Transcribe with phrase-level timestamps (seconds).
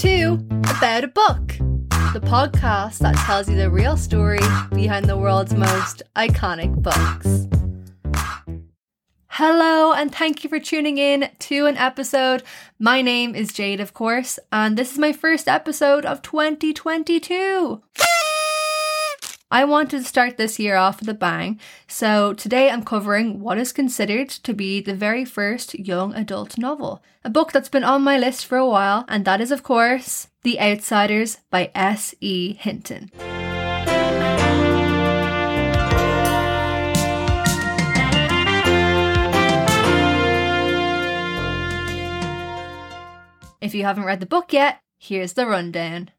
[0.00, 0.32] to
[0.78, 1.48] About a Book,
[2.14, 4.40] the podcast that tells you the real story
[4.72, 7.46] behind the world's most iconic books.
[9.26, 12.42] Hello, and thank you for tuning in to an episode.
[12.78, 17.82] My name is Jade, of course, and this is my first episode of 2022.
[19.52, 21.58] I wanted to start this year off with a bang,
[21.88, 27.02] so today I'm covering what is considered to be the very first young adult novel,
[27.24, 30.28] a book that's been on my list for a while, and that is, of course,
[30.44, 32.14] The Outsiders by S.
[32.20, 32.54] E.
[32.54, 33.10] Hinton.
[43.60, 46.10] If you haven't read the book yet, here's the rundown.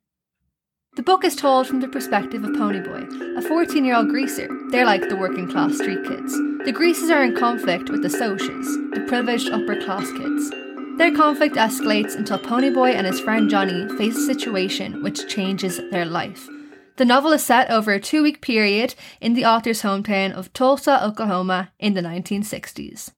[0.94, 4.50] The book is told from the perspective of Ponyboy, a 14 year old greaser.
[4.72, 6.34] They're like the working class street kids.
[6.66, 10.52] The greasers are in conflict with the socials, the privileged upper class kids.
[10.98, 16.06] Their conflict escalates until Ponyboy and his friend Johnny face a situation which changes their
[16.06, 16.50] life.
[16.98, 21.02] The novel is set over a two week period in the author's hometown of Tulsa,
[21.02, 23.14] Oklahoma in the 1960s.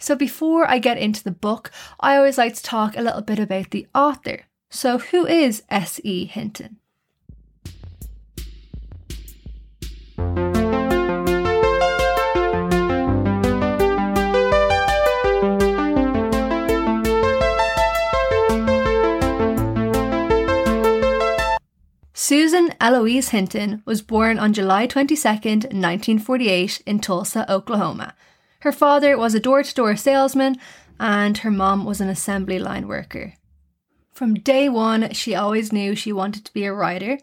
[0.00, 3.38] So, before I get into the book, I always like to talk a little bit
[3.38, 4.47] about the author.
[4.70, 6.26] So, who is S.E.
[6.26, 6.76] Hinton?
[22.12, 28.14] Susan Eloise Hinton was born on July 22, 1948, in Tulsa, Oklahoma.
[28.60, 30.56] Her father was a door to door salesman,
[31.00, 33.32] and her mom was an assembly line worker.
[34.18, 37.20] From day one, she always knew she wanted to be a writer.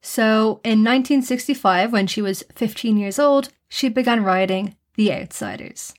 [0.00, 5.94] So, in 1965, when she was 15 years old, she began writing The Outsiders.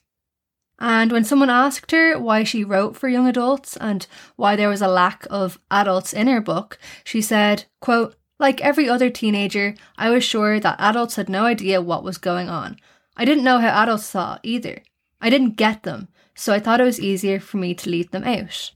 [0.79, 4.81] And when someone asked her why she wrote for young adults and why there was
[4.81, 10.09] a lack of adults in her book, she said, quote, like every other teenager, I
[10.09, 12.77] was sure that adults had no idea what was going on.
[13.17, 14.83] I didn't know how adults thought either.
[15.19, 18.23] I didn't get them, so I thought it was easier for me to leave them
[18.23, 18.71] out.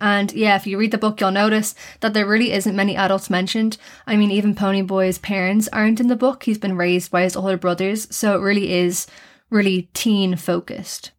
[0.00, 3.28] And yeah, if you read the book, you'll notice that there really isn't many adults
[3.28, 3.76] mentioned.
[4.06, 6.44] I mean, even Ponyboy's parents aren't in the book.
[6.44, 9.06] He's been raised by his older brothers, so it really is
[9.50, 11.12] really teen focused.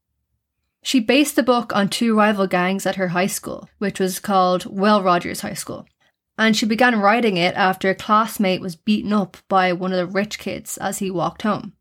[0.83, 4.65] She based the book on two rival gangs at her high school, which was called
[4.65, 5.85] Will Rogers High School.
[6.37, 10.11] And she began writing it after a classmate was beaten up by one of the
[10.11, 11.73] rich kids as he walked home.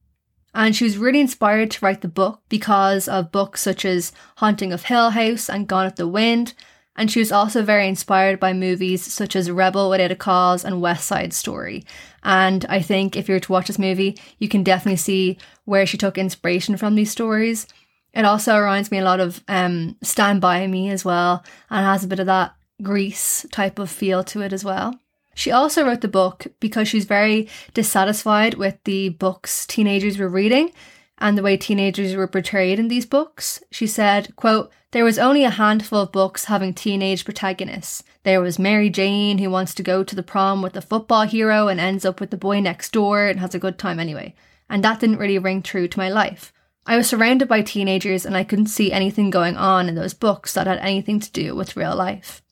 [0.52, 4.72] And she was really inspired to write the book because of books such as Haunting
[4.72, 6.54] of Hill House and Gone with the Wind,
[6.96, 10.80] and she was also very inspired by movies such as Rebel Without a Cause and
[10.80, 11.84] West Side Story.
[12.22, 15.86] And I think if you were to watch this movie, you can definitely see where
[15.86, 17.66] she took inspiration from these stories.
[18.12, 22.04] It also reminds me a lot of um, Stand By Me as well, and has
[22.04, 24.98] a bit of that Grease type of feel to it as well.
[25.34, 30.72] She also wrote the book because she's very dissatisfied with the books teenagers were reading
[31.20, 33.62] and the way teenagers were portrayed in these books.
[33.70, 38.02] She said, quote, there was only a handful of books having teenage protagonists.
[38.24, 41.68] There was Mary Jane, who wants to go to the prom with the football hero
[41.68, 44.34] and ends up with the boy next door and has a good time anyway.
[44.68, 46.52] And that didn't really ring true to my life.
[46.86, 50.54] I was surrounded by teenagers and I couldn't see anything going on in those books
[50.54, 52.42] that had anything to do with real life.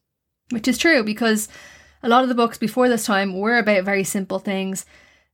[0.50, 1.48] Which is true because
[2.02, 4.86] a lot of the books before this time were about very simple things.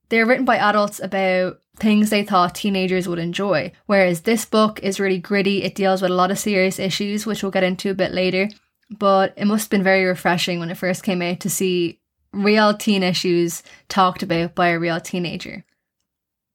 [0.09, 3.73] They were written by adults about things they thought teenagers would enjoy.
[3.87, 7.43] Whereas this book is really gritty, it deals with a lot of serious issues, which
[7.43, 8.49] we'll get into a bit later.
[8.91, 12.01] But it must have been very refreshing when it first came out to see
[12.33, 15.65] real teen issues talked about by a real teenager.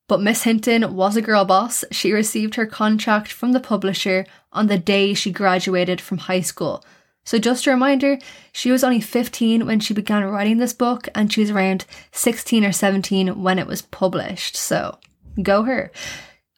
[0.07, 1.83] But Miss Hinton was a girl boss.
[1.91, 6.83] She received her contract from the publisher on the day she graduated from high school.
[7.23, 8.17] So, just a reminder,
[8.51, 12.65] she was only 15 when she began writing this book, and she was around 16
[12.65, 14.55] or 17 when it was published.
[14.55, 14.97] So,
[15.41, 15.91] Go her.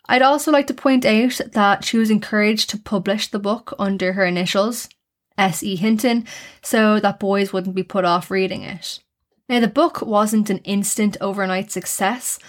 [0.08, 4.14] I'd also like to point out that she was encouraged to publish the book under
[4.14, 4.90] her initials,
[5.38, 5.76] S.E.
[5.76, 6.26] Hinton,
[6.61, 9.00] so that boys wouldn't be put off reading it.
[9.47, 12.40] Now, the book wasn't an instant overnight success,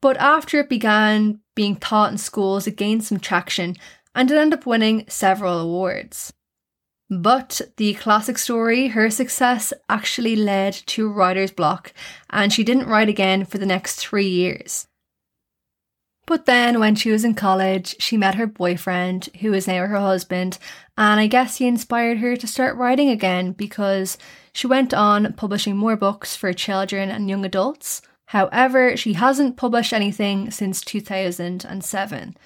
[0.00, 3.76] but after it began being taught in schools, it gained some traction
[4.14, 6.32] and it ended up winning several awards.
[7.08, 11.92] But the classic story, her success actually led to writer's block,
[12.28, 14.87] and she didn't write again for the next three years.
[16.28, 19.98] But then, when she was in college, she met her boyfriend, who is now her
[19.98, 20.58] husband,
[20.98, 24.18] and I guess he inspired her to start writing again because
[24.52, 28.02] she went on publishing more books for children and young adults.
[28.26, 32.36] However, she hasn't published anything since 2007.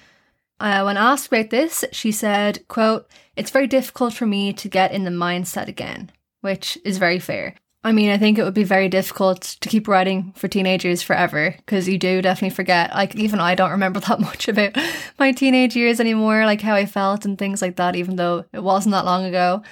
[0.61, 4.93] Uh, when asked about this, she said, quote, It's very difficult for me to get
[4.93, 6.09] in the mindset again.
[6.39, 7.55] which is very fair.
[7.85, 11.53] I mean, I think it would be very difficult to keep writing for teenagers forever
[11.57, 12.93] because you do definitely forget.
[12.93, 14.77] Like, even I don't remember that much about
[15.19, 18.63] my teenage years anymore, like how I felt and things like that, even though it
[18.63, 19.63] wasn't that long ago.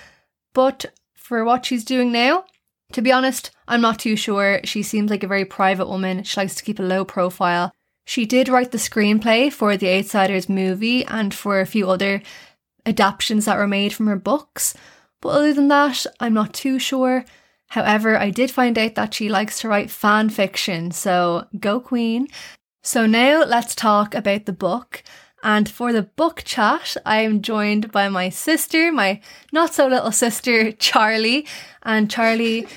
[0.54, 0.86] But
[1.16, 2.44] for what she's doing now,
[2.92, 4.60] to be honest, I'm not too sure.
[4.66, 6.24] She seems like a very private woman.
[6.24, 7.72] She likes to keep a low profile.
[8.06, 12.22] She did write the screenplay for the Outsiders movie and for a few other
[12.86, 14.74] adaptations that were made from her books.
[15.22, 17.24] But other than that, I'm not too sure.
[17.72, 22.28] However, I did find out that she likes to write fan fiction, so go queen.
[22.84, 25.04] So now let's talk about the book.
[25.42, 29.22] And for the book chat, I am joined by my sister, my
[29.54, 31.48] not so little sister, Charlie.
[31.84, 32.68] And Charlie,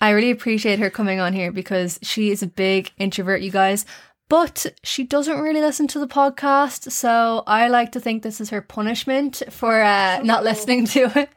[0.00, 3.84] I really appreciate her coming on here because she is a big introvert, you guys.
[4.28, 8.50] But she doesn't really listen to the podcast, so I like to think this is
[8.50, 11.28] her punishment for uh, not listening to it.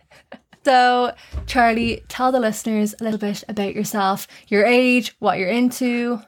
[0.72, 1.14] So,
[1.46, 6.20] Charlie, tell the listeners a little bit about yourself, your age, what you're into,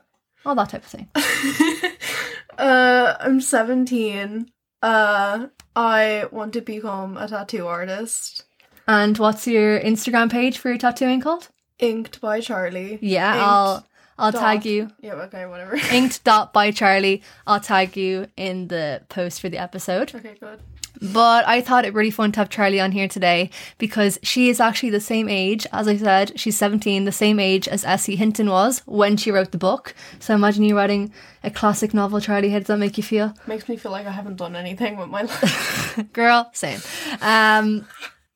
[0.46, 1.10] all that type of thing.
[2.58, 4.50] uh, I'm 17.
[4.82, 8.46] Uh, I want to become a tattoo artist.
[8.88, 11.50] And what's your Instagram page for your tattooing called?
[11.80, 12.98] Inked by Charlie.
[13.02, 13.88] Yeah, Inked I'll
[14.18, 14.90] I'll dot- tag you.
[15.02, 15.76] Yeah, okay, whatever.
[15.92, 17.24] Inked dot by Charlie.
[17.46, 20.16] I'll tag you in the post for the episode.
[20.16, 20.62] okay, good.
[21.01, 24.60] But I thought it really fun to have Charlie on here today because she is
[24.60, 28.16] actually the same age, as I said, she's 17, the same age as S.E.
[28.16, 29.94] Hinton was when she wrote the book.
[30.19, 31.13] So imagine you writing
[31.44, 32.50] a classic novel, Charlie.
[32.50, 33.34] How does that make you feel?
[33.48, 36.04] Makes me feel like I haven't done anything with my life.
[36.13, 36.80] Girl, same.
[37.22, 37.86] Um,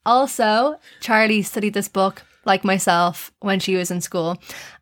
[0.05, 4.37] also, Charlie studied this book like myself when she was in school,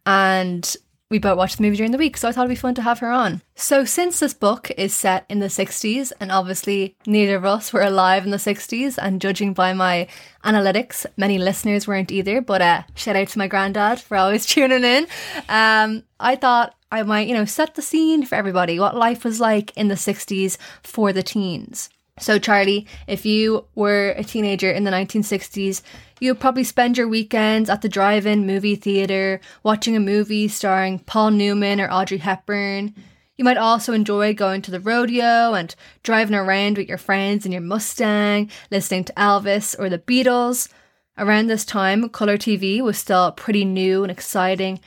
[0.06, 0.76] and
[1.12, 2.82] we both watched the movie during the week, so I thought it'd be fun to
[2.82, 3.42] have her on.
[3.54, 7.82] So, since this book is set in the 60s, and obviously neither of us were
[7.82, 10.08] alive in the 60s, and judging by my
[10.46, 14.86] analytics, many listeners weren't either, but uh, shout out to my granddad for always tuning
[14.86, 15.06] in.
[15.50, 19.42] Um, I thought I might, you know, set the scene for everybody, what life was
[19.42, 21.90] like in the 60s for the teens.
[22.20, 25.82] So, Charlie, if you were a teenager in the 1960s,
[26.22, 31.00] you probably spend your weekends at the drive in movie theatre watching a movie starring
[31.00, 32.94] Paul Newman or Audrey Hepburn.
[33.38, 35.74] You might also enjoy going to the rodeo and
[36.04, 40.70] driving around with your friends in your Mustang, listening to Elvis or the Beatles.
[41.18, 44.80] Around this time, colour TV was still pretty new and exciting,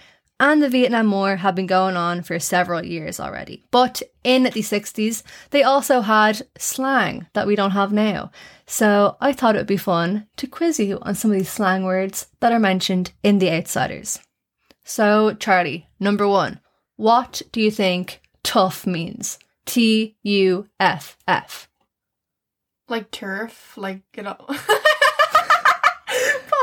[0.44, 3.64] and the Vietnam War had been going on for several years already.
[3.70, 8.30] But in the 60s, they also had slang that we don't have now.
[8.66, 11.84] So I thought it would be fun to quiz you on some of these slang
[11.84, 14.20] words that are mentioned in The Outsiders.
[14.84, 16.60] So, Charlie, number one,
[16.96, 19.38] what do you think tough means?
[19.64, 21.70] T U F F.
[22.86, 24.36] like turf, like, you know.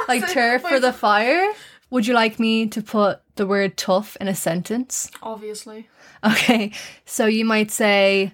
[0.07, 1.53] Like turf for the fire?
[1.91, 5.11] Would you like me to put the word tough in a sentence?
[5.21, 5.89] Obviously.
[6.23, 6.71] Okay,
[7.05, 8.31] so you might say,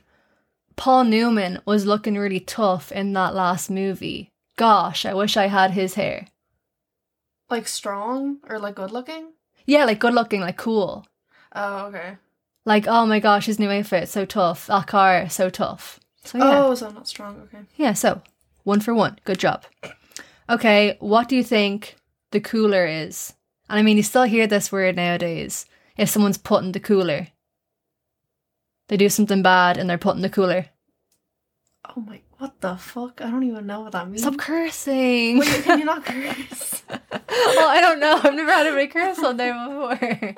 [0.75, 4.29] Paul Newman was looking really tough in that last movie.
[4.57, 6.27] Gosh, I wish I had his hair.
[7.49, 9.33] Like strong or like good looking?
[9.65, 11.07] Yeah, like good looking, like cool.
[11.55, 12.17] Oh, okay.
[12.63, 14.67] Like, oh my gosh, his new outfit, so tough.
[14.67, 15.99] That car, so tough.
[16.25, 16.65] So yeah.
[16.65, 17.63] Oh, so not strong, okay.
[17.75, 18.21] Yeah, so
[18.65, 19.17] one for one.
[19.23, 19.65] Good job.
[20.47, 21.95] Okay, what do you think
[22.31, 23.33] the cooler is?
[23.69, 25.65] And I mean, you still hear this word nowadays.
[25.97, 27.27] If someone's put in the cooler,
[28.87, 30.67] they do something bad and they're put in the cooler.
[31.95, 33.21] Oh my, what the fuck?
[33.21, 34.21] I don't even know what that means.
[34.21, 35.39] Stop cursing.
[35.39, 36.83] Wait, can you not curse?
[36.89, 38.19] well, I don't know.
[38.23, 39.97] I've never had a curse on there before.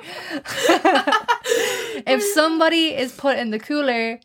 [2.06, 4.18] if somebody is put in the cooler,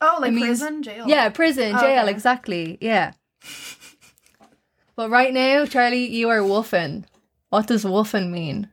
[0.00, 1.06] Oh, like means- prison, jail.
[1.06, 2.10] yeah, prison, Oh, jail, okay.
[2.10, 2.78] exactly.
[2.80, 3.12] Yeah.
[4.96, 7.04] But right now, Charlie, you are woofing.
[7.50, 8.68] What does woofing mean?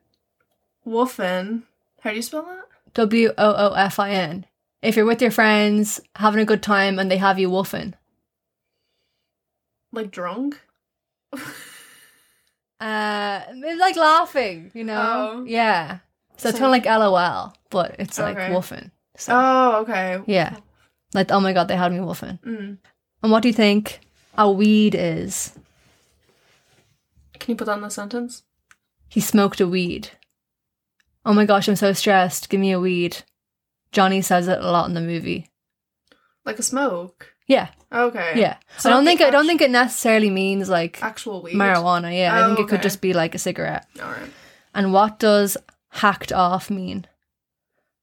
[0.85, 1.63] Woofin.
[2.01, 2.65] How do you spell that?
[2.93, 4.45] W O O F I N.
[4.81, 7.93] If you're with your friends, having a good time, and they have you woofing.
[9.91, 10.61] Like drunk?
[12.79, 15.39] Uh, it's like laughing, you know?
[15.39, 15.43] Oh.
[15.47, 15.97] Yeah.
[16.37, 18.49] So it's kind of like LOL, but it's like Okay.
[18.53, 18.91] woofing.
[19.17, 20.21] So, Oh, okay.
[20.27, 20.57] yeah.
[21.15, 22.39] Like, oh my god, they had me woofing.
[22.43, 22.77] Mm.
[23.23, 24.01] And what do you think
[24.37, 25.57] a weed is?
[27.39, 28.43] Can you put that in the sentence?
[29.09, 30.09] He smoked a weed.
[31.25, 32.49] Oh my gosh, I'm so stressed.
[32.49, 33.23] Give me a weed.
[33.91, 35.49] Johnny says it a lot in the movie.
[36.45, 37.33] Like a smoke.
[37.47, 38.33] Yeah, oh, Okay.
[38.35, 38.57] yeah.
[38.77, 41.55] So I don't think I don't think it necessarily means like Actual weed.
[41.55, 42.15] marijuana.
[42.17, 43.87] Yeah, I Oh, think it could just be like a cigarette.
[43.99, 44.29] Alright.
[44.73, 45.55] And what does
[45.89, 47.05] hacked off mean?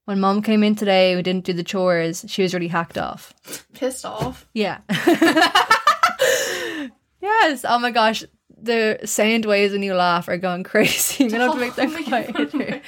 [0.05, 2.25] When mom came in today, we didn't do the chores.
[2.27, 3.33] She was really hacked off.
[3.73, 4.47] Pissed off.
[4.53, 4.79] Yeah.
[7.21, 7.65] yes.
[7.67, 8.23] Oh my gosh.
[8.65, 11.25] The sound waves when you laugh are going crazy.
[11.25, 12.47] I'm gonna have to make Oh them.
[12.47, 12.51] God.
[12.51, 12.81] here.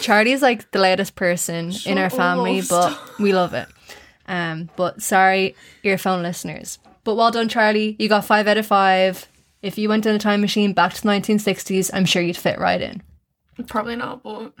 [0.00, 3.68] Charlie's like the loudest person in our family, up, but we love it.
[4.26, 6.78] Um, but sorry, earphone listeners.
[7.04, 7.96] But well done, Charlie.
[7.98, 9.26] You got five out of five.
[9.62, 12.58] If you went in a time machine back to the 1960s, I'm sure you'd fit
[12.58, 13.02] right in.
[13.66, 14.52] Probably not, but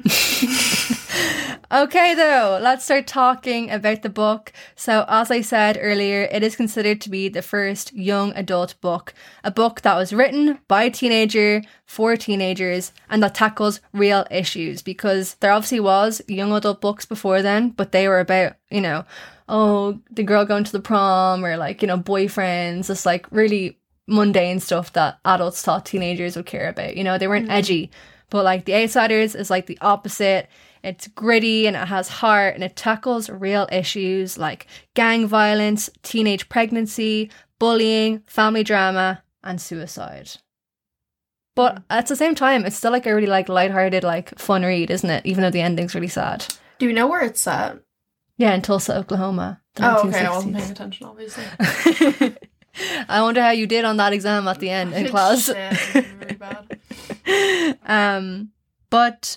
[1.72, 4.52] Okay, though, let's start talking about the book.
[4.76, 9.14] So, as I said earlier, it is considered to be the first young adult book,
[9.42, 14.82] a book that was written by a teenager for teenagers and that tackles real issues
[14.82, 19.06] because there obviously was young adult books before then, but they were about, you know,
[19.48, 23.78] oh, the girl going to the prom or like, you know, boyfriends, just like really
[24.06, 26.98] mundane stuff that adults thought teenagers would care about.
[26.98, 27.52] You know, they weren't mm-hmm.
[27.52, 27.90] edgy,
[28.30, 30.48] but like The Outsiders is like the opposite.
[30.82, 36.48] It's gritty and it has heart and it tackles real issues like gang violence, teenage
[36.48, 40.30] pregnancy, bullying, family drama, and suicide.
[41.54, 44.90] But at the same time, it's still like a really like lighthearted, like fun read,
[44.90, 45.26] isn't it?
[45.26, 46.46] Even though the ending's really sad.
[46.78, 47.78] do we know where it's set?
[48.38, 49.60] Yeah, in Tulsa, Oklahoma.
[49.78, 50.24] Oh, okay.
[50.24, 51.44] I wasn't paying attention, obviously.
[53.08, 55.44] I wonder how you did on that exam at the end in class.
[55.46, 57.78] Shit, really bad.
[57.86, 58.50] um,
[58.90, 59.36] but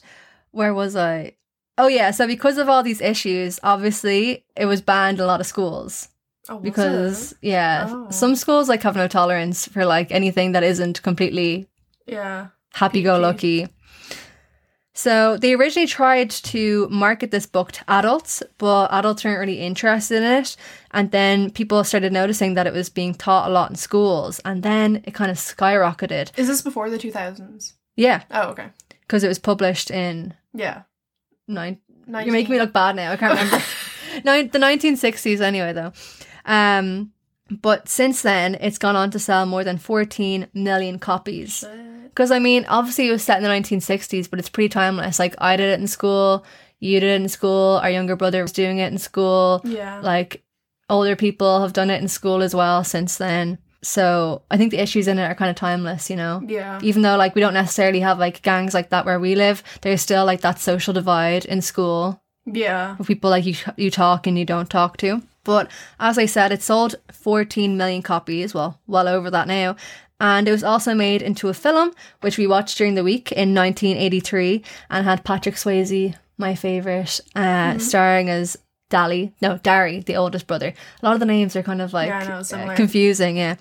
[0.56, 1.34] where was I?
[1.78, 5.42] Oh yeah, so because of all these issues, obviously it was banned in a lot
[5.42, 6.08] of schools
[6.48, 7.38] Oh, because it?
[7.42, 8.08] yeah, Oh.
[8.12, 11.68] some schools like have no tolerance for like anything that isn't completely
[12.08, 13.68] yeah, happy go lucky.
[14.94, 20.18] So they originally tried to market this book to adults, but adults weren't really interested
[20.24, 20.56] in it.
[20.92, 24.64] And then people started noticing that it was being taught a lot in schools, and
[24.64, 26.32] then it kind of skyrocketed.
[26.40, 27.74] is this before the two thousands?
[27.98, 28.70] Yeah, Oh, okay.
[29.08, 30.84] Because it was published in Yeah,
[31.48, 31.80] nine.
[32.08, 32.28] 19.
[32.28, 33.12] You're making me look bad now.
[33.12, 33.34] I can't
[34.24, 34.52] remember.
[34.52, 35.92] The 1960s, anyway, though.
[36.46, 37.12] Um,
[37.50, 41.64] but since then, it's gone on to sell more than 14 million copies.
[42.06, 45.20] Because I mean, obviously, it was set in the 1960s, but it's pretty timeless.
[45.20, 46.46] Like I did it in school,
[46.80, 49.62] you did it in school, our younger brother was doing it in school.
[49.64, 50.00] Yeah.
[50.02, 50.44] Like
[50.90, 53.58] older people have done it in school as well since then.
[53.86, 56.42] So I think the issues in it are kind of timeless, you know?
[56.48, 56.80] Yeah.
[56.82, 60.02] even though like we don't necessarily have like gangs like that where we live there's
[60.02, 62.20] still like that social divide in school.
[62.46, 62.96] Yeah.
[62.98, 65.22] with people like you you talk and you don't talk to.
[65.44, 69.76] But as i said it sold 14 million copies well well over that now.
[70.20, 73.54] And it was also made into a film which we watched during the week in
[73.54, 78.58] 1983 and had patrick swayze my favorite uh starring as
[78.90, 80.74] Dally, no, Darry, the oldest brother.
[81.02, 83.56] A lot of the names are kind of like Yeah, know, uh, confusing, yeah.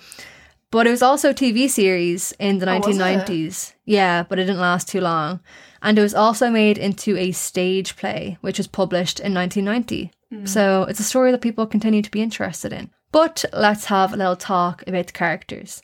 [0.70, 3.74] But it was also a TV series in the Oh, 1990s.
[3.84, 5.40] Yeah, but it didn't last too long.
[5.82, 10.10] And it was also made into a stage play, which was published in 1990.
[10.30, 10.46] Hmm.
[10.46, 12.90] So it's a story that people continue to be interested in.
[13.12, 15.82] But let's have a little talk about the characters.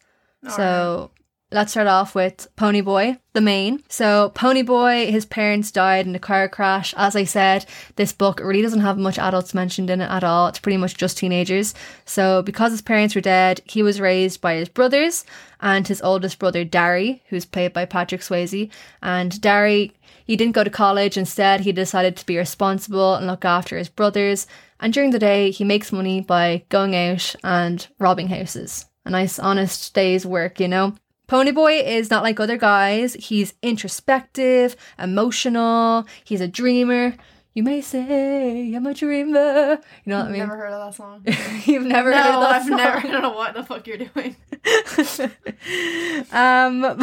[0.49, 1.11] so
[1.52, 3.83] let's start off with Ponyboy, the main.
[3.88, 6.95] So Ponyboy, his parents died in a car crash.
[6.97, 7.66] As I said,
[7.97, 10.49] this book really doesn't have much adults mentioned in it at all.
[10.49, 11.75] It's pretty much just teenagers.
[12.04, 15.25] So because his parents were dead, he was raised by his brothers
[15.61, 18.71] and his oldest brother Darry, who's played by Patrick Swayze.
[19.02, 19.92] And Darry,
[20.25, 21.16] he didn't go to college.
[21.16, 24.47] Instead, he decided to be responsible and look after his brothers.
[24.78, 28.87] And during the day, he makes money by going out and robbing houses.
[29.04, 30.95] A nice, honest day's work, you know?
[31.30, 33.14] Ponyboy is not like other guys.
[33.14, 37.14] He's introspective, emotional, he's a dreamer.
[37.52, 39.80] You may say I'm a dreamer.
[40.04, 40.38] You know what I mean?
[40.38, 41.25] Never heard of that song.
[41.64, 42.76] You've never no, heard of that I've song?
[42.76, 42.99] never.
[42.99, 44.37] I don't know what the fuck you're doing.
[46.33, 46.80] um,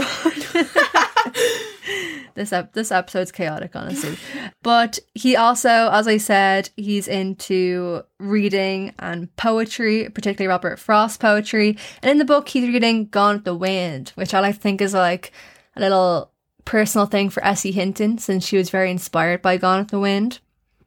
[2.36, 4.18] this ep- this episode's chaotic, honestly.
[4.63, 11.77] But he also, as I said, he's into reading and poetry, particularly Robert Frost poetry.
[12.01, 14.94] And in the book, he's reading Gone with the Wind, which I like think is
[14.94, 15.34] like
[15.75, 16.32] a little
[16.67, 17.71] personal thing for S.E.
[17.71, 20.39] Hinton, since she was very inspired by Gone with the Wind.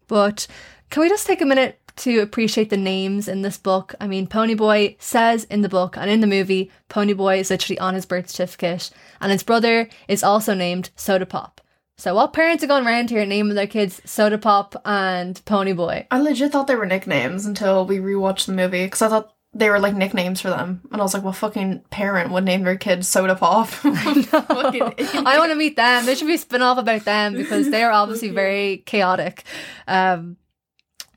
[0.09, 0.47] But
[0.91, 3.95] can we just take a minute to appreciate the names in this book?
[3.99, 7.95] I mean, Ponyboy says in the book and in the movie, Ponyboy is literally on
[7.95, 8.91] his birth certificate,
[9.23, 11.63] and his brother is also named Soda Pop.
[11.97, 16.07] So, what parents are going around here naming their kids Soda Pop and Ponyboy?
[16.11, 19.69] I legit thought they were nicknames until we rewatched the movie because I thought they
[19.69, 22.77] were like nicknames for them, and I was like, "Well, fucking parent would name their
[22.77, 24.29] kid Soda Pop?" Idiot.
[24.29, 26.07] I want to meet them.
[26.07, 29.45] There should be a spin off about them because they are obviously very chaotic.
[29.89, 30.37] Um,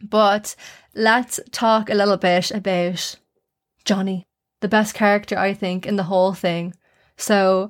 [0.02, 0.56] but
[0.96, 3.16] let's talk a little bit about
[3.86, 4.28] Johnny,
[4.62, 6.74] the best character, I think, in the whole thing.
[7.18, 7.70] So,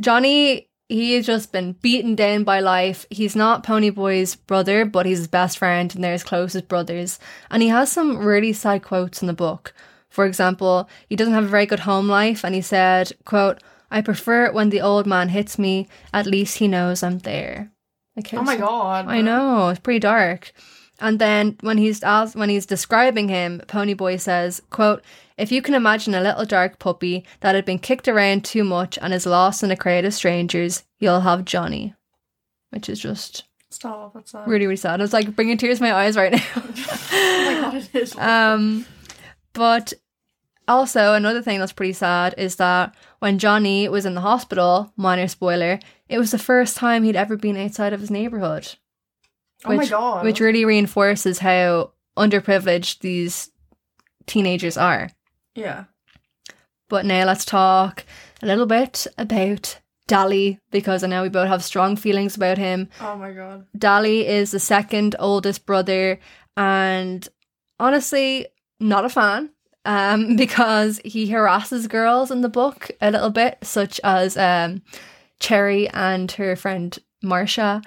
[0.00, 3.06] Johnny, he has just been beaten down by life.
[3.08, 7.18] He's not Ponyboy's brother, but he's his best friend and they're his closest brothers.
[7.50, 9.72] And he has some really sad quotes in the book.
[10.12, 14.02] For example, he doesn't have a very good home life, and he said, quote, I
[14.02, 15.88] prefer it when the old man hits me.
[16.12, 17.72] At least he knows I'm there.
[18.16, 19.06] Like, Oh my god.
[19.06, 20.52] I know it's pretty dark.
[21.00, 25.02] And then when he's asked, when he's describing him, Ponyboy says, "quote
[25.36, 28.98] If you can imagine a little dark puppy that had been kicked around too much
[29.00, 31.94] and is lost in a crowd of strangers, you'll have Johnny,"
[32.70, 34.12] which is just Stop.
[34.14, 34.46] That's sad.
[34.46, 35.00] really really sad.
[35.00, 36.42] I was like bringing tears to my eyes right now.
[36.56, 38.14] oh my god, it is.
[38.18, 38.86] Um,
[39.54, 39.92] but
[40.72, 45.28] also another thing that's pretty sad is that when Johnny was in the hospital, minor
[45.28, 48.74] spoiler, it was the first time he'd ever been outside of his neighborhood.
[49.64, 50.24] oh my god.
[50.24, 53.50] Which really reinforces how underprivileged these
[54.26, 55.10] teenagers are.
[55.54, 55.84] yeah.
[56.88, 58.04] But now let's talk
[58.42, 62.90] a little bit about Dally because I know we both have strong feelings about him.
[63.00, 63.64] Oh my god.
[63.78, 66.20] Dally is the second oldest brother,
[66.54, 67.26] and
[67.80, 68.46] honestly,
[68.78, 69.51] not a fan.
[69.84, 74.82] Um, because he harasses girls in the book a little bit, such as um,
[75.40, 77.82] Cherry and her friend Marcia.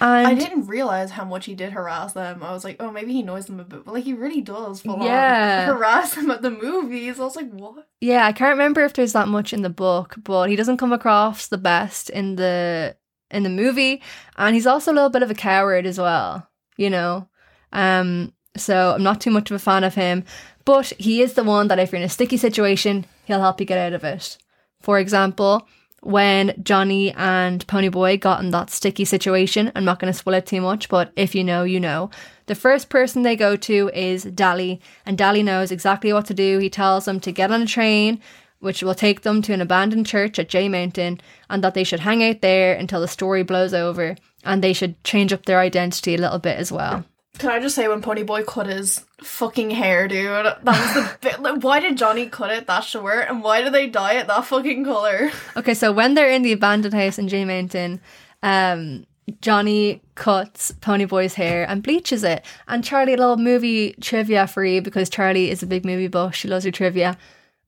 [0.00, 2.42] And I didn't realize how much he did harass them.
[2.42, 4.82] I was like, oh, maybe he knows them a bit, but like he really does
[4.82, 5.66] full Yeah.
[5.68, 7.18] on harass them at the movies.
[7.18, 7.88] I was like, what?
[8.00, 10.92] yeah, I can't remember if there's that much in the book, but he doesn't come
[10.92, 12.96] across the best in the
[13.30, 14.00] in the movie,
[14.36, 16.48] and he's also a little bit of a coward as well.
[16.76, 17.28] You know,
[17.72, 20.24] um, so I'm not too much of a fan of him.
[20.68, 23.64] But he is the one that if you're in a sticky situation, he'll help you
[23.64, 24.36] get out of it.
[24.82, 25.66] For example,
[26.02, 30.44] when Johnny and Ponyboy got in that sticky situation, I'm not going to spoil it
[30.44, 32.10] too much, but if you know, you know.
[32.48, 36.58] The first person they go to is Dally, and Dally knows exactly what to do.
[36.58, 38.20] He tells them to get on a train,
[38.58, 42.00] which will take them to an abandoned church at Jay Mountain, and that they should
[42.00, 46.14] hang out there until the story blows over, and they should change up their identity
[46.14, 47.06] a little bit as well.
[47.38, 50.44] Can I just say when Ponyboy cut his fucking hair, dude?
[50.44, 51.40] That was the bit.
[51.40, 54.44] Like, why did Johnny cut it that short, and why did they dye it that
[54.44, 55.30] fucking color?
[55.56, 58.00] Okay, so when they're in the abandoned house in Jay Mountain,
[58.42, 59.06] um,
[59.40, 62.44] Johnny cuts Ponyboy's hair and bleaches it.
[62.66, 66.34] And Charlie, a little movie trivia for you because Charlie is a big movie buff.
[66.34, 67.16] She loves her trivia.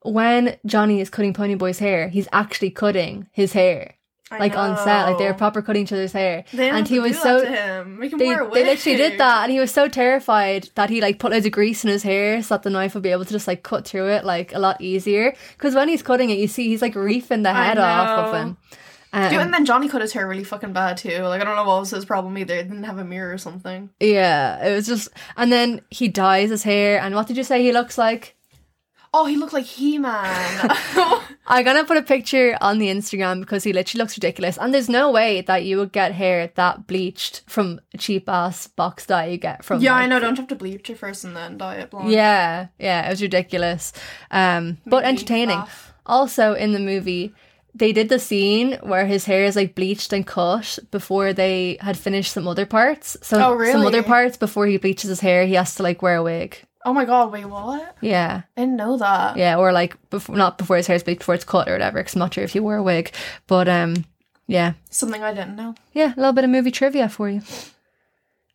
[0.03, 3.95] When Johnny is cutting Ponyboy's hair, he's actually cutting his hair.
[4.31, 5.37] I Like on set, like they're know.
[5.39, 6.45] proper cutting each other's hair.
[6.53, 7.99] They and he to was do so that to him.
[7.99, 11.19] Make him they, they literally did that and he was so terrified that he like
[11.19, 13.33] put loads of grease in his hair so that the knife would be able to
[13.33, 16.47] just like cut through it like a lot easier because when he's cutting it you
[16.47, 18.57] see he's like reefing the head off of him
[19.13, 21.23] um, Dude, and then Johnny cut his hair really fucking bad too.
[21.23, 22.55] Like I don't know what was his problem either.
[22.55, 23.91] He didn't have a mirror or something.
[23.99, 27.61] yeah it was just and then he dyes his hair and what did you say
[27.61, 28.37] he looks like
[29.13, 30.71] Oh, he looked like He Man.
[31.47, 34.89] I'm gonna put a picture on the Instagram because he literally looks ridiculous and there's
[34.89, 39.27] no way that you would get hair that bleached from a cheap ass box dye
[39.27, 40.21] you get from yeah, like, I know.
[40.21, 42.13] Don't have to bleach it first and then dye it blonde.
[42.13, 43.93] Yeah, yeah, it was ridiculous.
[44.31, 45.59] Um, but entertaining.
[45.59, 45.93] laugh.
[46.07, 47.35] Also in the movie,
[47.75, 51.99] they did the scene where his hair is like bleached and cut before they had
[51.99, 53.17] finished some other parts.
[53.23, 56.17] So Oh, some other parts before he bleaches his hair, he has to like wear
[56.17, 56.63] a wig.
[56.85, 57.31] Oh my god!
[57.33, 57.97] Wait, what?
[58.01, 59.37] Yeah, I didn't know that.
[59.37, 61.99] yeah, or like before, not before his hair is bleached, before it's cut or whatever.
[62.01, 63.13] Because I'm not sure if you wear a wig,
[63.47, 64.05] but um,
[64.47, 65.75] yeah, Something I didn't know.
[65.93, 67.43] yeah, a little bit of movie trivia for you.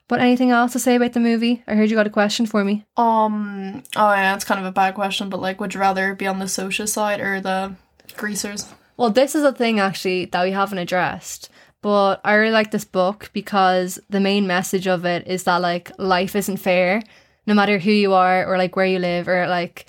[0.07, 1.63] But anything else to say about the movie?
[1.67, 2.85] I heard you got a question for me.
[2.97, 3.83] Um.
[3.95, 6.39] Oh yeah, it's kind of a bad question, but like, would you rather be on
[6.39, 7.75] the social side or the
[8.15, 8.71] greasers?
[8.97, 11.49] Well, this is a thing actually that we haven't addressed.
[11.81, 15.91] But I really like this book because the main message of it is that like
[15.99, 17.01] life isn't fair,
[17.47, 19.85] no matter who you are or like where you live or like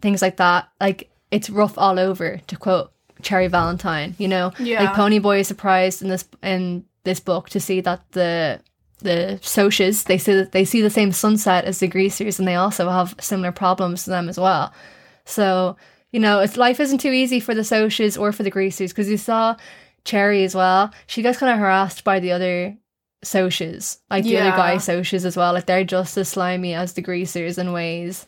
[0.00, 0.68] things like that.
[0.80, 2.92] Like it's rough all over, to quote
[3.22, 4.14] Cherry Valentine.
[4.18, 4.84] You know, Yeah.
[4.84, 8.60] like Ponyboy is surprised in this in this book to see that the
[9.00, 12.88] the Socs they see they see the same sunset as the Greasers and they also
[12.90, 14.72] have similar problems to them as well.
[15.24, 15.76] So,
[16.10, 19.08] you know, it's life isn't too easy for the Socs or for the Greasers because
[19.08, 19.56] you saw
[20.04, 20.90] Cherry as well.
[21.06, 22.76] She gets kind of harassed by the other
[23.24, 24.56] Socs, like the other Yeah.
[24.56, 25.52] guy Socs as well.
[25.52, 28.26] Like they're just as slimy as the Greasers in ways.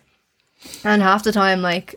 [0.85, 1.95] And half the time, like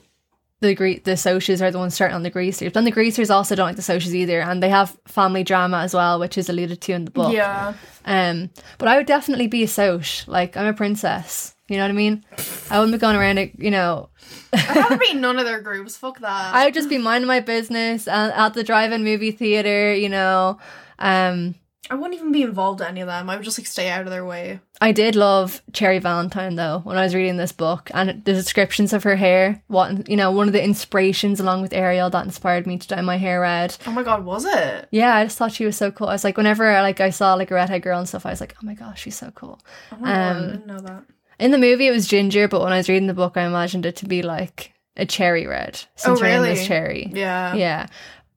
[0.62, 2.68] the gre- the Socs are the ones starting on the Greasers.
[2.68, 5.80] But then the Greasers also don't like the Socs either, and they have family drama
[5.80, 7.34] as well, which is alluded to in the book.
[7.34, 7.74] Yeah.
[8.06, 10.28] Um, but I would definitely be a Soc.
[10.28, 11.56] Like I'm a princess.
[11.70, 12.24] You know what I mean?
[12.70, 14.10] I wouldn't be going around, like, you know,
[14.54, 15.96] I'd be none of their groups.
[15.96, 16.54] Fuck that.
[16.54, 19.94] I would just be minding my business uh, at the drive-in movie theater.
[19.96, 20.60] You know,
[21.00, 21.56] um,
[21.90, 23.30] I wouldn't even be involved in any of them.
[23.30, 24.62] I would just like stay out of their way.
[24.80, 28.94] I did love Cherry Valentine though when I was reading this book and the descriptions
[28.94, 29.62] of her hair.
[29.68, 33.02] What you know, one of the inspirations along with Ariel that inspired me to dye
[33.02, 33.76] my hair red.
[33.86, 34.88] Oh my god, was it?
[34.92, 36.08] Yeah, I just thought she was so cool.
[36.08, 38.40] I was like, whenever like I saw like a redhead girl and stuff, I was
[38.40, 39.60] like, oh my gosh, she's so cool.
[39.92, 41.04] Oh my god, Um, I didn't know that.
[41.40, 43.86] In the movie, it was ginger, but when I was reading the book, I imagined
[43.86, 45.82] it to be like a cherry red.
[45.96, 46.66] Since her name is really?
[46.68, 47.12] cherry.
[47.14, 47.56] Yeah.
[47.56, 47.88] Yeah.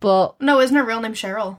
[0.01, 1.59] But No, isn't her real name Cheryl?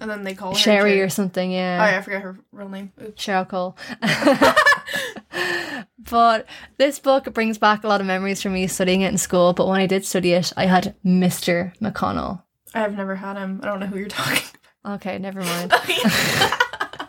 [0.00, 1.90] And then they call her Sherry or something, Oh, yeah.
[1.92, 2.92] yeah, I forget her real name.
[3.02, 3.22] Oops.
[3.24, 3.76] Cheryl Cole.
[5.98, 6.46] but
[6.78, 9.52] this book brings back a lot of memories for me studying it in school.
[9.52, 11.76] But when I did study it, I had Mr.
[11.78, 12.42] McConnell.
[12.74, 13.60] I've never had him.
[13.62, 14.42] I don't know who you're talking
[14.86, 15.72] Okay, never mind.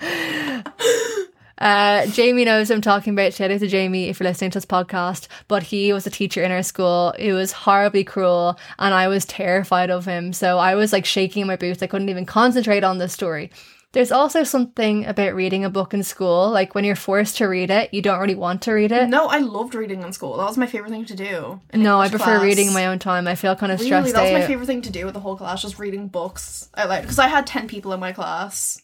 [1.61, 3.33] Uh, Jamie knows I'm talking about.
[3.33, 5.27] Shout out to Jamie if you're listening to this podcast.
[5.47, 7.13] But he was a teacher in our school.
[7.19, 10.33] He was horribly cruel, and I was terrified of him.
[10.33, 11.83] So I was like shaking in my boots.
[11.83, 13.51] I couldn't even concentrate on the story.
[13.93, 16.49] There's also something about reading a book in school.
[16.49, 19.09] Like when you're forced to read it, you don't really want to read it.
[19.09, 20.37] no, I loved reading in school.
[20.37, 21.59] That was my favorite thing to do.
[21.73, 22.43] No, I prefer class.
[22.43, 23.27] reading in my own time.
[23.27, 25.19] I feel kind of Really, stressed that was my favorite thing to do with the
[25.19, 28.81] whole class, just reading books I like Because I had 10 people in my class.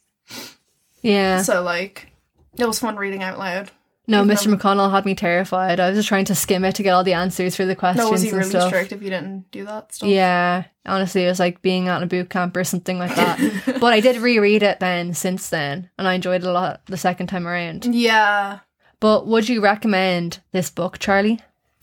[1.02, 1.42] Yeah.
[1.42, 2.12] So, like,
[2.57, 3.71] it was fun reading out loud.
[4.10, 4.45] No, even Mr.
[4.45, 5.81] though- McConnell had me terrified.
[5.81, 8.05] I was just trying to skim it to get all the answers for the questions
[8.05, 8.69] No, was he and really stuff.
[8.69, 10.07] strict if you didn't do that stuff?
[10.07, 13.39] Yeah, honestly, it was like being at a boot camp or something like that.
[13.81, 16.95] but I did reread it then, since then, and I enjoyed it a lot the
[16.95, 17.83] second time around.
[17.93, 18.60] Yeah.
[19.01, 21.41] But would you recommend this book, Charlie?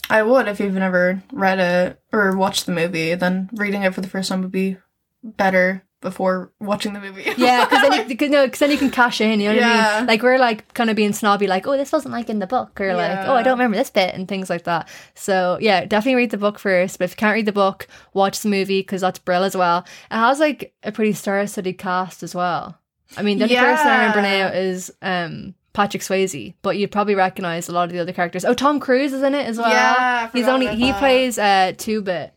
[0.08, 4.00] I would if you've never read it or watched the movie, then reading it for
[4.00, 4.78] the first time would be
[5.22, 7.24] better before watching the movie.
[7.36, 9.40] Yeah, because then you, cause, no, 'cause then you can cash in.
[9.40, 10.06] You know what I mean?
[10.06, 12.80] Like we're like kind of being snobby, like, oh, this wasn't like in the book,
[12.80, 14.88] or like, oh, I don't remember this bit, and things like that.
[15.16, 16.98] So yeah, definitely read the book first.
[16.98, 19.78] But if you can't read the book, watch the movie because that's brill as well.
[20.10, 22.78] It has like a pretty star-studded cast as well.
[23.16, 27.14] I mean, the only person I remember now is um Patrick Swayze, but you'd probably
[27.16, 28.44] recognize a lot of the other characters.
[28.44, 29.70] Oh, Tom Cruise is in it as well.
[29.70, 30.98] Yeah, he's only he that.
[31.00, 32.32] plays uh Two Bit,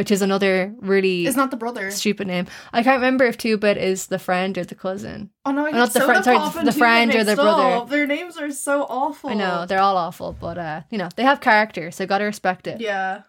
[0.00, 1.90] which is another really It's not the brother.
[1.90, 2.46] stupid name.
[2.72, 5.28] I can't remember if Two Bit is the friend or the cousin.
[5.44, 7.84] Oh no, I not the Soda friend- sorry, the- the friend or the brother.
[7.90, 9.28] Their names are so awful.
[9.28, 12.66] I know they're all awful, but uh, you know they have character, so gotta respect
[12.66, 12.80] it.
[12.80, 13.22] Yeah.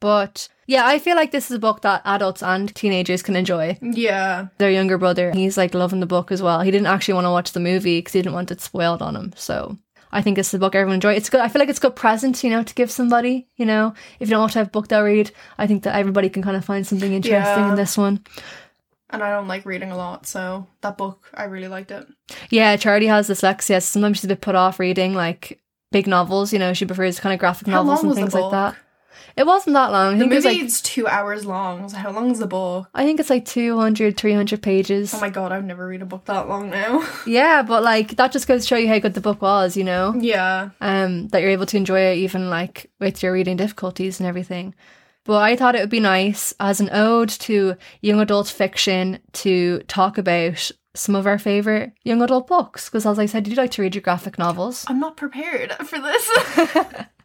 [0.00, 3.76] But yeah, I feel like this is a book that adults and teenagers can enjoy.
[3.82, 4.46] Yeah.
[4.58, 6.60] Their younger brother, he's like loving the book as well.
[6.62, 9.16] He didn't actually want to watch the movie because he didn't want it spoiled on
[9.16, 9.32] him.
[9.36, 9.76] So
[10.12, 11.14] I think it's the book everyone enjoy.
[11.14, 11.40] It's good.
[11.40, 13.46] I feel like it's a good present, you know, to give somebody.
[13.56, 15.94] You know, if you don't want to have a book they'll read, I think that
[15.94, 17.70] everybody can kind of find something interesting Yeah.
[17.70, 18.24] in this one.
[19.10, 22.06] And I don't like reading a lot, so that book I really liked it.
[22.50, 23.80] Yeah, Charlie has dyslexia.
[23.82, 25.60] So sometimes she's a bit put off reading like
[25.92, 26.52] big novels.
[26.52, 28.76] You know, she prefers kind of graphic How novels and things like that.
[29.36, 30.08] It wasn't that long.
[30.08, 31.88] I The think movie like is two hours long.
[31.88, 32.88] So how long is the book?
[32.94, 35.14] I think it's like 200, 300 pages.
[35.14, 37.06] Oh my god, I've never read a book that long now.
[37.26, 39.84] yeah, but like that just goes to show you how good the book was, you
[39.84, 40.14] know?
[40.18, 40.70] yeah.
[40.80, 44.74] Um, that you're able to enjoy it even like with your reading difficulties and everything.
[45.24, 49.80] But I thought it would be nice as an ode to young adult fiction to
[49.80, 52.86] talk about some of our favourite young adult books.
[52.88, 54.86] Because as I said, you like to read your graphic novels.
[54.88, 56.30] I'm not prepared for this.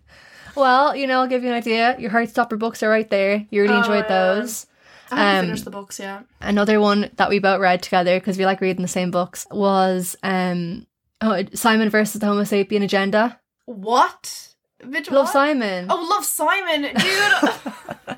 [0.55, 1.95] Well, you know, I'll give you an idea.
[1.99, 3.45] Your Heartstopper books are right there.
[3.49, 4.33] You really Oh, enjoyed yeah.
[4.35, 4.67] those.
[5.11, 6.23] I haven't Um, finished the books yet.
[6.41, 10.15] Another one that we both read together because we like reading the same books was
[10.23, 10.87] um
[11.21, 13.39] oh, Simon versus the Homo sapien agenda.
[13.65, 14.49] What?
[14.83, 15.29] Love what?
[15.29, 15.87] Simon.
[15.89, 18.17] Oh, Love Simon, dude.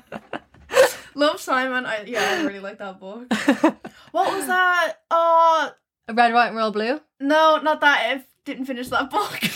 [1.14, 1.86] Love Simon.
[1.86, 3.26] I yeah, I really like that book.
[4.12, 4.94] What was that?
[5.10, 5.70] Oh
[6.10, 7.00] Red, White, and Royal Blue.
[7.20, 8.16] no, not that.
[8.16, 9.38] I didn't finish that book.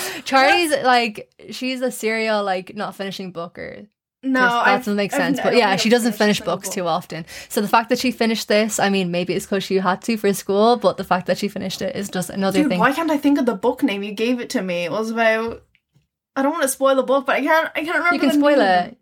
[0.24, 3.86] Charlie's like she's a serial like not finishing booker.
[4.22, 5.38] no, that I doesn't make I've- sense.
[5.40, 6.74] I But yeah, she doesn't finish books book.
[6.74, 7.26] too often.
[7.48, 10.16] So the fact that she finished this, I mean, maybe it's because she had to
[10.16, 12.78] for school, but the fact that she finished it is just another Dude, thing.
[12.80, 14.02] why can't I think of the book name?
[14.02, 14.84] You gave it to me.
[14.84, 15.62] It was about.
[16.36, 17.68] I don't want to spoil the book, but I can't.
[17.74, 18.14] I can't remember.
[18.14, 18.84] You can spoil name.
[18.88, 18.96] it.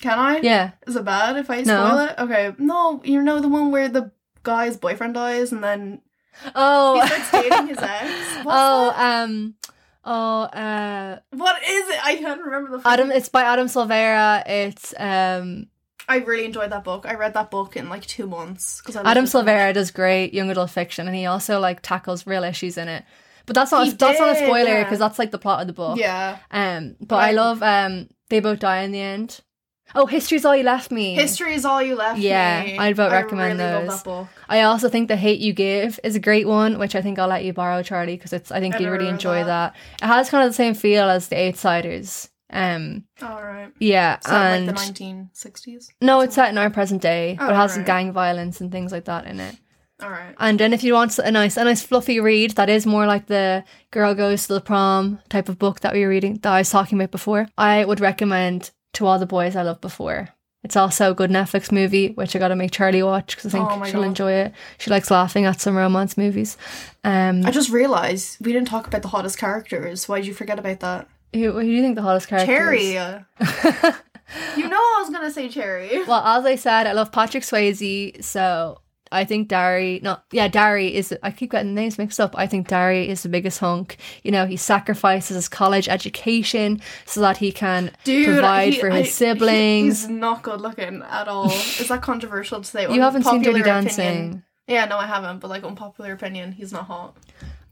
[0.00, 0.38] Can I?
[0.38, 0.72] Yeah.
[0.86, 1.86] Is it bad if I No.
[1.86, 2.14] spoil it?
[2.18, 2.54] Okay.
[2.58, 4.10] No, you know the one where the
[4.42, 6.00] guy's boyfriend dies and then
[6.56, 7.00] Oh.
[7.00, 8.10] he starts dating his ex.
[8.42, 9.22] What's oh, that?
[9.28, 9.54] um,
[10.04, 12.00] oh, uh, What is it?
[12.04, 12.88] I can't remember the.
[12.88, 13.10] Adam.
[13.10, 14.42] It's by Adam Silvera.
[14.46, 15.66] It's um,
[16.08, 17.06] I really enjoyed that book.
[17.06, 20.70] I read that book in like two months because Adam Silvera does great young adult
[20.70, 23.04] fiction, and he also like tackles real issues in it.
[23.46, 24.84] But that's not He that's not a spoiler yeah.
[24.84, 25.98] because that's like the plot of the book.
[25.98, 29.40] Yeah, Um, but But I I- love um, they both die in the end.
[29.94, 31.14] Oh, history's all you left me.
[31.14, 32.18] history is all you left.
[32.18, 32.28] Me.
[32.28, 32.78] Yeah, me.
[32.78, 34.28] I'd vote I recommend really those.
[34.48, 37.28] I also think the hate you give is a great one, which I think I'll
[37.28, 39.74] let you borrow, Charlie, because it's I think I've you never really enjoy that.
[40.00, 40.04] that.
[40.04, 42.28] It has kind of the same feel as the Outsiders.
[42.54, 43.72] Um, All right.
[43.78, 45.90] yeah, that and like the nineteen sixties?
[46.02, 47.86] no, it's set in our present day, but it Oh, has right.
[47.86, 49.56] gang violence and things like that in it.
[50.02, 50.34] All right.
[50.38, 53.26] And then if you want a nice, a nice fluffy read that is more like
[53.26, 56.58] the girl goes to the prom type of book that we were reading that I
[56.58, 60.28] was talking about before, I would recommend To All the Boys I Loved Before.
[60.64, 63.58] It's also a good Netflix movie, which I got to make Charlie watch because I
[63.58, 64.06] think Oh she'll God.
[64.08, 64.52] enjoy it.
[64.78, 66.56] She likes laughing at some romance movies.
[67.02, 70.08] Um, I just realized we didn't talk about the hottest characters.
[70.08, 71.08] Why did you forget about that?
[71.34, 72.92] who, who do you think the hottest character Cherry.
[72.94, 73.22] is?
[74.56, 76.04] You know I was gonna say Cherry.
[76.04, 78.80] Well, as I said, I love Patrick Swayze, so
[79.12, 82.34] I think Darry, not yeah, Darry is, I keep getting names mixed up.
[82.36, 83.96] I think Darry is the biggest hunk.
[84.24, 88.90] You know, he sacrifices his college education so that he can Dude, provide he- for
[88.90, 90.00] I- his he- siblings.
[90.02, 91.50] he's not good looking at all.
[91.50, 92.82] Is that controversial to say?
[92.92, 94.06] you haven't seen Dirty Dancing.
[94.08, 95.40] opinion- Yeah, no, I haven't.
[95.40, 97.16] But like unpopular opinion, he's not hot.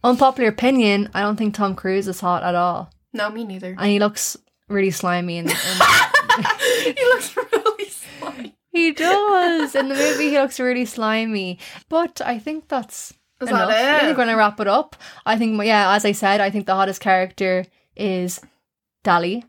[0.05, 2.90] Unpopular opinion, I don't think Tom Cruise is hot at all.
[3.12, 3.76] No, me neither.
[3.79, 4.37] And he looks
[4.68, 5.57] really slimy in, in
[6.85, 7.35] he looks.
[8.72, 9.74] He does.
[9.74, 11.59] In the movie, he looks really slimy.
[11.88, 13.68] But I think that's Is enough.
[13.68, 14.11] that I think it?
[14.12, 14.96] we're going to wrap it up.
[15.26, 17.64] I think, yeah, as I said, I think the hottest character
[17.96, 18.40] is
[19.02, 19.44] Dally.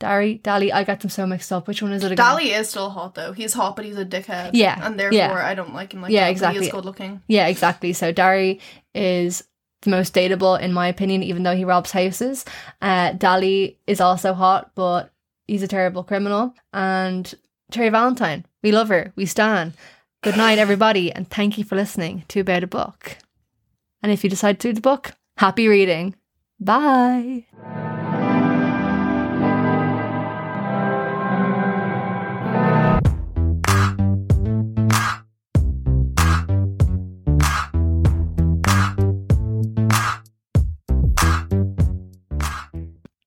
[0.00, 0.72] Darry, Dally.
[0.72, 1.68] I got them so mixed up.
[1.68, 2.16] Which one is it again?
[2.16, 3.32] Dally is still hot though.
[3.32, 4.50] He's hot, but he's a dickhead.
[4.52, 5.46] Yeah, and therefore yeah.
[5.46, 6.30] I don't like him like Yeah, that.
[6.32, 6.60] exactly.
[6.62, 7.22] He is good looking.
[7.28, 7.92] Yeah, exactly.
[7.92, 8.58] So Darry
[8.96, 9.44] is
[9.82, 12.44] the most dateable in my opinion, even though he robs houses.
[12.80, 15.12] Uh, Dally is also hot, but
[15.46, 16.52] he's a terrible criminal.
[16.72, 17.32] And
[17.72, 19.12] Cherry Valentine, we love her.
[19.16, 19.72] We stan.
[20.22, 23.16] Good night, everybody, and thank you for listening to About a Book.
[24.02, 26.14] And if you decide to read the book, happy reading.
[26.60, 27.46] Bye.